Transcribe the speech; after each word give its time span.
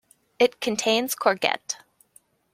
It 0.39 0.59
contains 0.59 1.13
courgette. 1.13 1.75